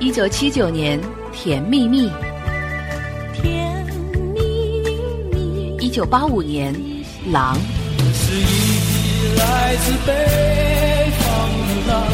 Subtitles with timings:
[0.00, 1.00] 一九七九年，
[1.32, 2.08] 《甜蜜蜜》。
[3.34, 3.84] 甜
[4.32, 4.40] 蜜
[5.32, 5.76] 蜜。
[5.80, 6.72] 一九八五年，
[7.32, 7.56] 《狼》。
[8.14, 11.28] 是一匹来自北方
[11.66, 12.06] 的狼。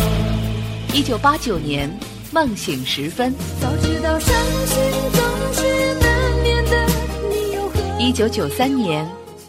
[0.95, 1.91] 一九八九年，
[2.33, 3.31] 《梦醒时分》。
[3.61, 4.77] 早知道伤心
[5.13, 5.23] 总
[5.53, 6.87] 是难免的，
[7.29, 9.05] 你又何一九九三年，《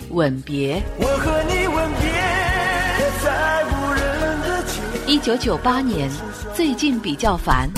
[0.09, 0.75] 吻别》。
[0.97, 2.11] 我和你吻别
[3.23, 4.03] 在无人
[4.41, 4.73] 的街。
[5.07, 6.11] 一九九八年，
[6.53, 7.69] 最近比较烦。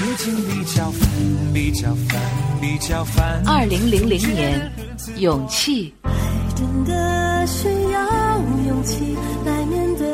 [0.00, 1.10] 最近比较烦，
[1.52, 2.18] 比较烦，
[2.58, 3.42] 比较烦。
[3.46, 4.72] 二零零零年，
[5.18, 5.92] 勇气。
[6.04, 6.10] 爱
[6.56, 10.06] 真的需要勇气来面对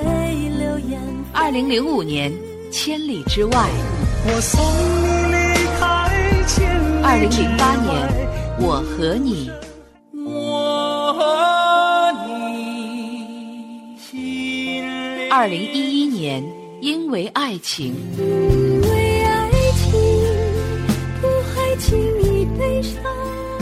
[0.59, 1.01] 流言。
[1.33, 2.33] 二零零五年，
[2.73, 3.71] 千里之外。
[4.27, 4.61] 我送
[5.31, 6.11] 你离开
[6.49, 7.09] 千里之外。
[7.09, 7.95] 二零零八年，
[8.59, 9.49] 我和你。
[10.13, 15.31] 我和你心里。
[15.31, 16.45] 二零一一年，
[16.81, 17.95] 因为爱情。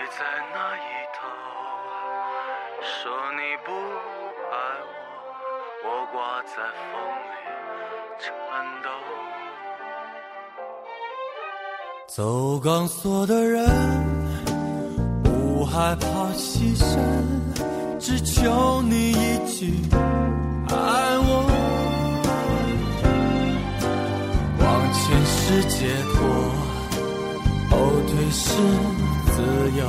[0.00, 0.80] 你在那一
[1.12, 1.28] 头，
[2.80, 3.68] 说你不
[4.50, 4.54] 爱
[4.88, 4.90] 我，
[5.84, 6.54] 我挂在
[6.88, 6.96] 风
[7.28, 7.36] 里
[8.18, 8.32] 颤
[8.82, 8.88] 抖。
[12.06, 13.68] 走钢索的人。
[15.22, 16.96] 不害怕牺牲，
[17.98, 19.84] 只求你一句
[20.70, 20.74] 爱
[21.28, 21.30] 我。
[24.60, 25.84] 往前是解
[26.14, 26.18] 脱，
[27.68, 27.76] 后
[28.08, 28.48] 退是
[29.32, 29.38] 自
[29.78, 29.80] 由，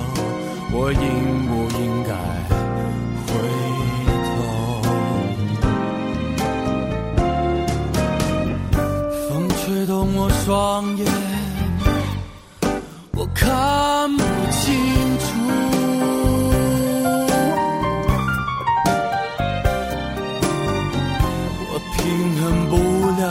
[0.72, 1.00] 我应
[1.48, 2.10] 不应该
[3.28, 3.30] 回
[4.28, 4.30] 头？
[9.28, 10.50] 风吹动我双
[10.98, 11.06] 眼，
[13.14, 14.62] 我看不清
[15.20, 15.24] 楚。
[21.68, 22.00] 我平
[22.42, 22.74] 衡不
[23.20, 23.24] 了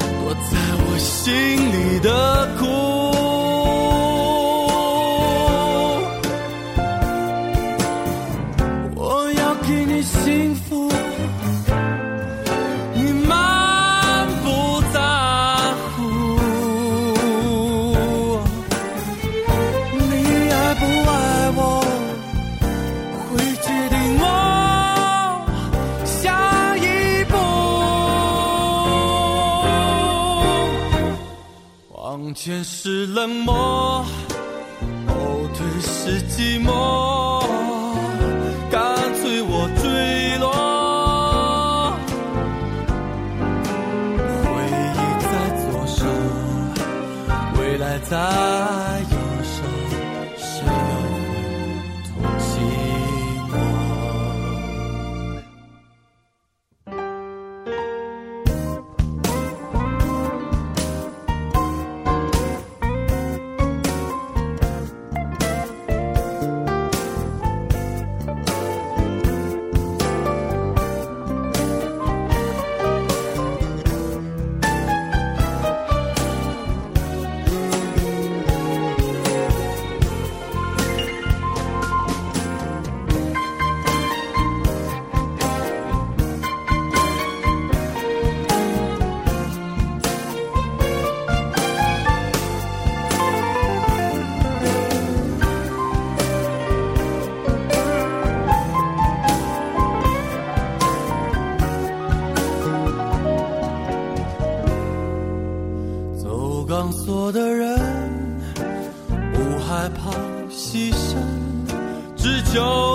[0.00, 0.50] 躲在
[0.86, 1.30] 我心
[1.70, 2.08] 里的
[2.58, 2.71] 苦。
[32.32, 34.02] 往前是冷漠，
[35.06, 37.44] 后退是寂寞，
[38.70, 38.80] 干
[39.20, 41.94] 脆我坠落。
[44.42, 44.48] 回
[44.94, 46.06] 忆在左手，
[47.60, 48.16] 未来在
[49.10, 49.16] 右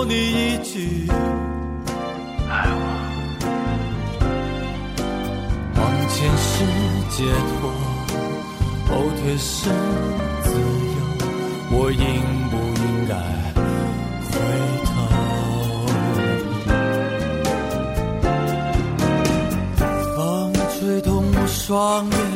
[0.08, 1.06] 你一句
[2.48, 2.80] 爱我。
[5.76, 6.48] 往前是
[7.10, 7.16] 解
[7.60, 7.68] 脱，
[8.88, 8.90] 后
[9.20, 9.68] 退是
[10.44, 10.48] 自
[10.96, 10.98] 由，
[11.72, 12.00] 我应
[12.48, 13.12] 不应该
[14.30, 14.32] 回
[14.86, 14.96] 头？
[20.16, 20.18] 风
[20.80, 22.27] 吹动我双眼。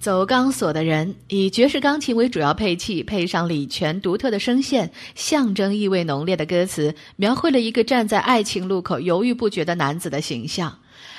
[0.00, 10.74] 走钢索的人以爵士钢琴为主要配器，配上李泉独特的声线，象征意味浓烈的歌词，描绘了一个站在爱情路口犹豫不决的男子的形象。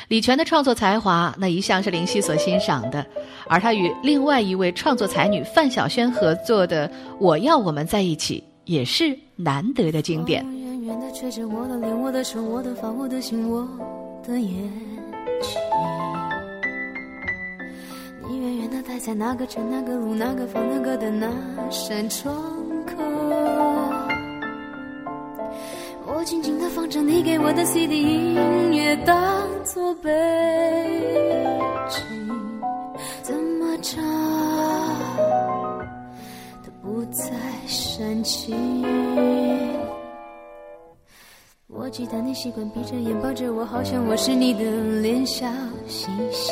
[0.07, 3.06] 李泉的创作才华，那一向是林夕所欣赏的，
[3.48, 6.89] 而他与另外一位创作才女范晓萱合作的
[7.19, 10.44] 《我要我们在一起》，也是难得的经典。
[10.44, 13.68] 我的脸，我的手，我的发，我的心，我
[14.28, 14.50] 的眼
[15.39, 16.20] 睛。
[18.42, 21.30] 远远的待在那个城、那个路、那个房、那个的那
[21.70, 22.34] 扇窗
[22.88, 22.96] 口。
[26.08, 30.10] 我静静的放着你给我的 CD 音乐，当作背
[31.88, 32.02] 景，
[33.22, 34.04] 怎么唱
[36.66, 37.24] 都不再
[37.68, 38.84] 煽情。
[41.68, 44.64] 我记得你习惯闭着眼抱着我，好像我是你的
[45.00, 45.48] 脸笑
[45.86, 46.52] 嘻嘻。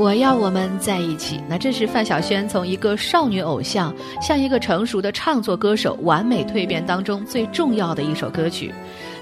[0.00, 1.38] 我要我们在一起。
[1.46, 8.72] 那这是范晓萱从一个少女偶像向一个成熟的唱作歌手完美蜕变当中最重要的一首歌曲。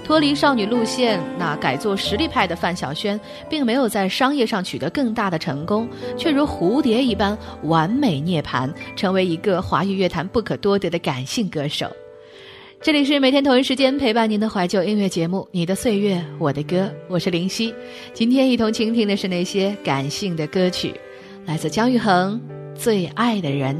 [0.05, 3.19] 脱离少女路线，那改做实力派的范晓萱，
[3.49, 5.85] 并没有在商业上取得更大的成功，
[6.17, 11.91] 却如蝴蝶一般完美涅槃，成为一个华语乐坛不可多得的感性歌手。
[12.81, 16.77] 这里是每天同一时间陪伴您的怀旧音乐节目《你的岁月我的歌》，
[17.09, 17.75] 我是林夕。
[18.13, 20.95] 今天一同倾听的是那些感性的歌曲，
[21.45, 22.39] 来自姜育恒
[22.79, 23.75] 《最爱的人》。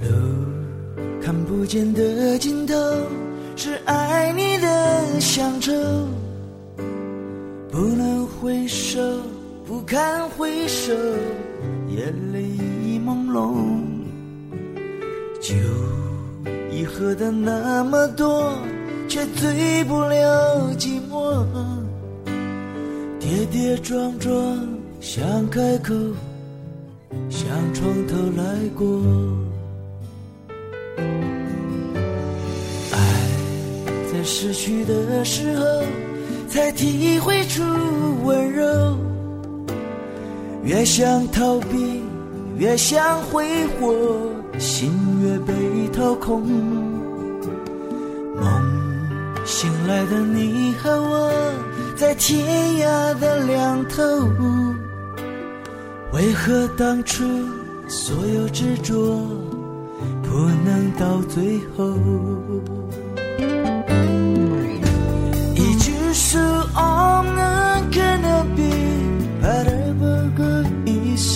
[0.00, 0.08] 路
[1.20, 2.74] 看不见的尽头，
[3.54, 5.72] 是爱你的乡愁，
[7.70, 8.98] 不能回首，
[9.66, 10.94] 不堪回首。
[11.96, 13.54] 眼泪已朦胧，
[15.40, 15.54] 酒
[16.70, 18.52] 已喝的那么多，
[19.08, 21.44] 却醉不了寂寞。
[23.18, 24.32] 跌跌撞撞
[25.00, 25.94] 想开口，
[27.28, 28.44] 想从头来
[28.76, 28.86] 过。
[32.92, 32.96] 爱
[34.12, 35.64] 在失去的时候，
[36.48, 37.62] 才体会出
[38.24, 38.96] 温柔。
[40.62, 42.02] 越想逃避，
[42.58, 43.94] 越想挥霍，
[44.58, 45.54] 心越被
[45.88, 46.42] 掏空。
[48.36, 48.46] 梦
[49.46, 51.32] 醒来的你和我，
[51.96, 54.02] 在天涯的两头，
[56.12, 57.24] 为何当初
[57.88, 58.94] 所有执着
[60.22, 60.30] 不
[60.64, 61.94] 能到最后？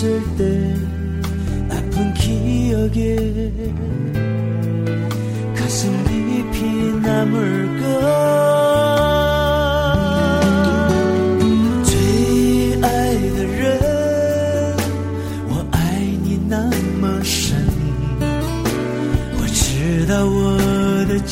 [0.04, 0.76] 있을 때
[1.70, 3.72] 아픈 기억에
[5.56, 8.50] 가슴 깊이 남을까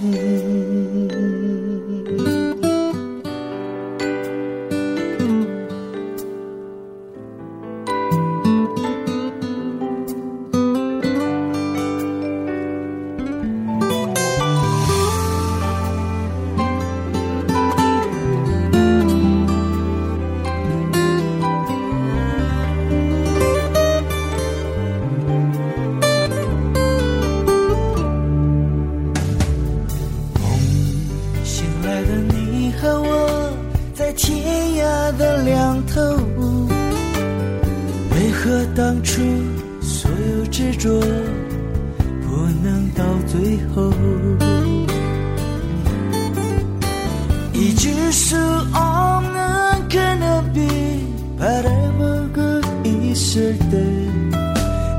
[53.35, 53.85] 있을 때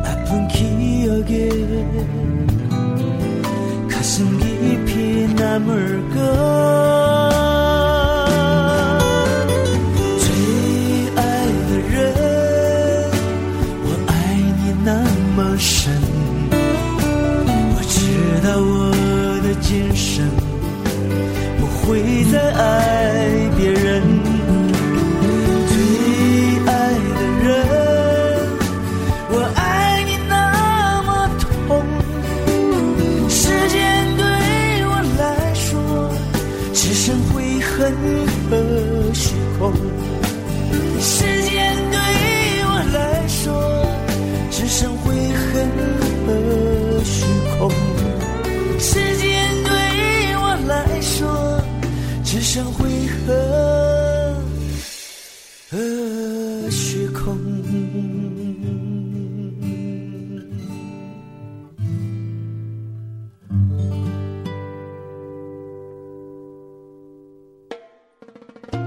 [0.04, 1.50] 아픈 기억에
[3.90, 5.95] 가슴 깊이 남을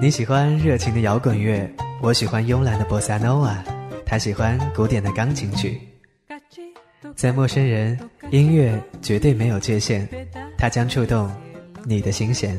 [0.09, 3.63] 你喜欢热情的摇滚乐，我喜欢慵懒的波萨诺瓦，
[4.07, 5.79] 他喜欢古典的钢琴曲。
[7.15, 8.01] 在陌生人，
[8.31, 10.09] 音乐绝对没有界限，
[10.57, 11.31] 它将触动
[11.85, 12.59] 你的心弦。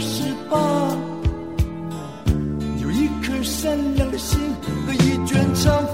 [0.00, 0.58] 十八，
[2.82, 4.38] 有一颗善良的心
[4.86, 5.86] 和一卷长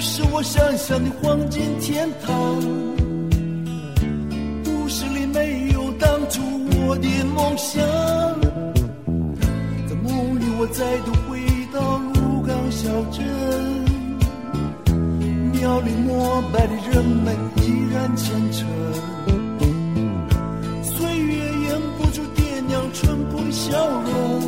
[0.00, 2.32] 是我想象的黄金天堂，
[4.64, 6.40] 都市里没有当初
[6.86, 7.84] 我的梦想。
[9.86, 11.38] 在梦里，我再度回
[11.70, 13.22] 到鹿港小镇。
[15.52, 18.66] 庙里膜拜的人们依然虔诚，
[20.82, 21.34] 岁月
[21.68, 24.40] 掩不住爹娘淳朴的笑容，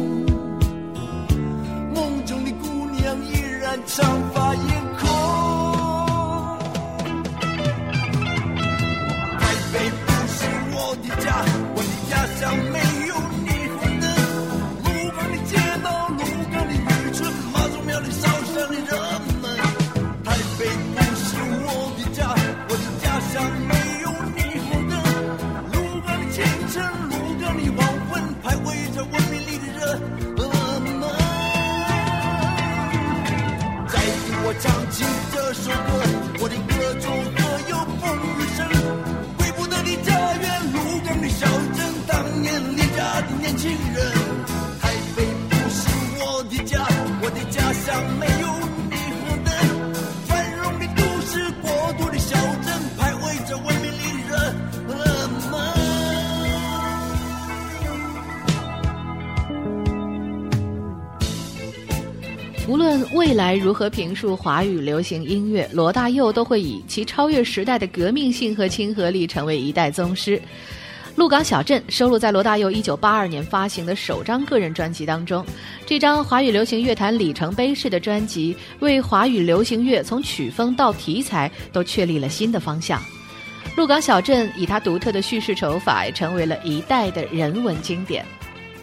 [1.94, 4.64] 梦中的姑娘依然长发艳
[4.98, 5.21] 空。
[63.42, 70.36] 来如何评述华语流行音乐，罗大佑都会以其超越时代的革命性和亲和力成为一代宗师。
[71.16, 75.44] 《鹿港小镇》收录在罗大佑1982年发行的首张个人专辑当中。
[75.84, 83.00] 这张华语流行乐坛里程碑式的专辑，为华语流行乐从曲风到题材都确立了新的方向。
[83.76, 88.24] 《鹿港小镇》以他独特的叙事手法，成为了一代的人文经典。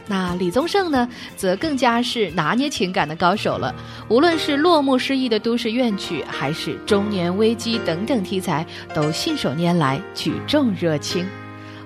[0.09, 3.73] 那李宗盛呢，则更加是拿捏情感的高手了。
[4.09, 11.23] 无论是落幕失意的都市怨曲，还是中年危机等等题材，都信手拈来，举重若轻。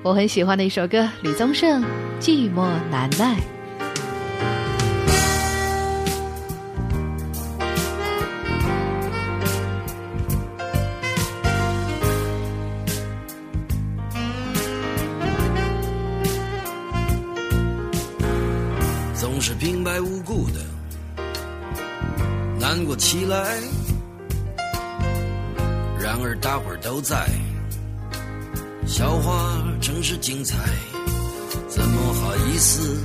[0.02, 1.82] 我很喜欢的一首歌，李宗盛
[2.22, 3.36] 《寂寞难耐》。
[23.26, 23.60] 来。
[26.00, 27.28] 然而大伙儿都在，
[28.86, 30.58] 笑话真是精彩，
[31.68, 32.98] 怎么好意思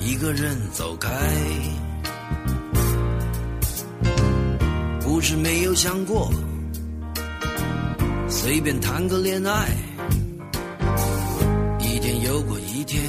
[0.00, 1.10] 一个人走开？
[5.00, 6.30] 不是没有想过，
[8.28, 9.68] 随便谈个恋爱，
[11.80, 13.02] 一天又过一天。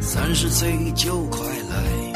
[0.00, 2.15] 三十岁就快来，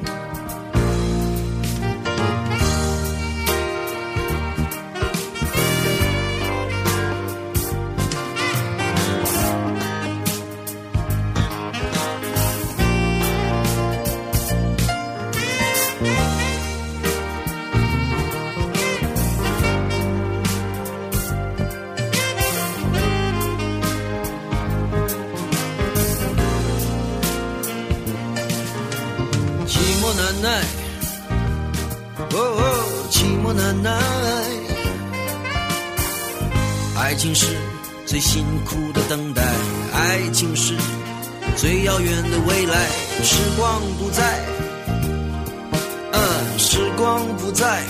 [30.41, 30.63] 难耐，
[32.17, 32.63] 哦哦，
[33.11, 33.91] 寂寞难耐。
[36.99, 37.45] 爱情是
[38.07, 39.43] 最辛苦的等待，
[39.93, 40.75] 爱情是
[41.55, 42.87] 最遥远的未来。
[43.23, 44.39] 时光不再，
[46.11, 47.83] 嗯，时光不再，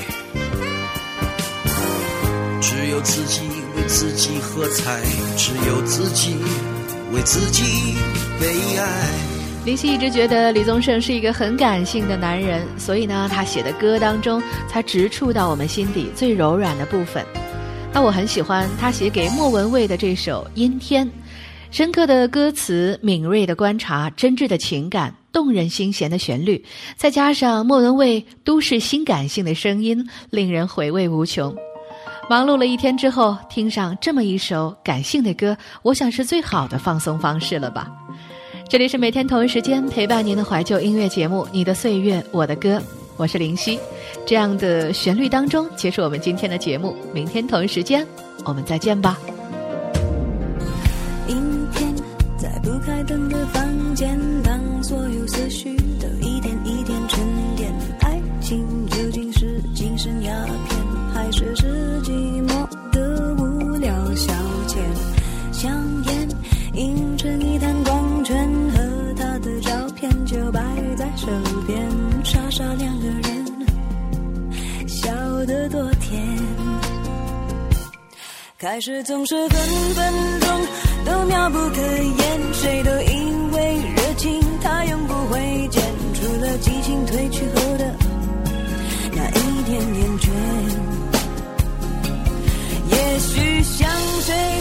[2.62, 3.44] 只有自己
[3.78, 5.02] 为自己喝彩，
[5.38, 6.36] 只有自己
[7.14, 7.96] 为自己
[8.42, 9.31] 悲哀。
[9.64, 17.24] 林夕一直觉得李宗盛是一个很感性的男人，所以呢，他写的歌当中才直触到我们心底最柔软的部分。
[17.94, 21.06] 那我很喜欢他写给莫文蔚的这首《阴天》，
[21.70, 31.56] 深刻的歌词、敏锐的观察、真挚的情感、动人心弦的旋律，再加上莫文蔚都市新感性的声音，令人回味无穷。
[32.28, 37.92] 忙碌了一天之后，听上这么一首感性的歌，我想是最好的放松方式了吧。
[38.72, 42.78] 这里是每天同一时间陪伴您的怀旧音乐节目《你的岁月我的歌》，
[43.18, 43.78] 我是林夕。
[44.26, 48.08] 这样的旋律当中结束我们今天的节目，明天同一时间
[48.46, 49.20] 我们再见吧。
[78.62, 79.60] 开始总是分
[79.96, 80.48] 分钟
[81.04, 85.82] 都妙不可言，谁都以为热情它永不会减，
[86.14, 87.96] 除了激情褪去后的
[89.14, 90.30] 那一点点倦。
[92.92, 93.90] 也许像
[94.22, 94.61] 谁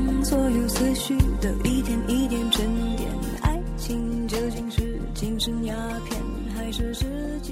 [0.31, 2.65] 所有思绪都一点一点沉
[2.95, 3.09] 淀，
[3.41, 6.21] 爱情究竟是精神鸦片，
[6.55, 7.03] 还是世
[7.43, 7.51] 纪